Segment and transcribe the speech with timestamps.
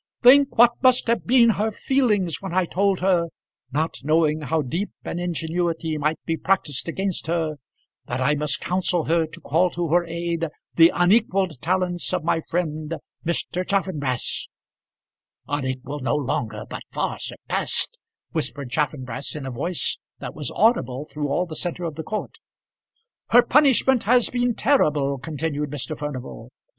[0.23, 3.27] Think what must have been her feelings when I told her,
[3.71, 7.57] not knowing how deep an ingenuity might be practised against her,
[8.07, 12.41] that I must counsel her to call to her aid the unequalled talents of my
[12.41, 13.63] friend Mr.
[13.63, 14.47] Chaffanbrass"
[15.47, 17.99] "Unequalled no longer, but far surpassed,"
[18.31, 22.39] whispered Chaffanbrass, in a voice that was audible through all the centre of the court.
[23.27, 25.95] "Her punishment has been terrible," continued Mr.
[25.95, 26.49] Furnival.